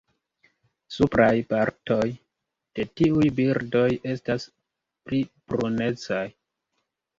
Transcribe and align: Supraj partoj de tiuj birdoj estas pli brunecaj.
Supraj 0.95 1.33
partoj 1.53 2.07
de 2.79 2.87
tiuj 3.01 3.29
birdoj 3.41 3.85
estas 4.15 4.49
pli 5.07 5.23
brunecaj. 5.33 6.27